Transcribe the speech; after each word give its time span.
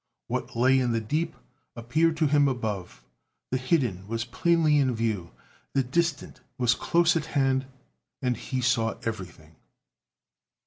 What 0.25 0.55
lay 0.55 0.79
in 0.79 0.93
the 0.93 0.99
deep 0.99 1.35
appeared 1.75 2.17
to 2.17 2.25
him 2.25 2.47
above, 2.47 3.03
the 3.51 3.59
hidden 3.59 4.07
was 4.07 4.25
plainly 4.25 4.79
in 4.79 4.95
view, 4.95 5.29
the 5.73 5.83
distant 5.83 6.41
was 6.57 6.73
close 6.73 7.15
at 7.15 7.25
hand, 7.37 7.67
and 8.19 8.35
he 8.35 8.61
saw 8.61 8.95
everything. 9.03 9.57